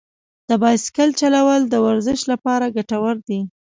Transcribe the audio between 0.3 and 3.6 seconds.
د بایسکل چلول د ورزش لپاره ګټور دي.